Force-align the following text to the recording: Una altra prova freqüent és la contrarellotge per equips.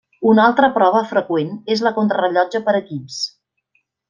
Una 0.29 0.45
altra 0.51 0.69
prova 0.77 1.03
freqüent 1.11 1.53
és 1.75 1.83
la 1.89 1.93
contrarellotge 2.01 2.63
per 2.71 2.75
equips. 2.83 3.21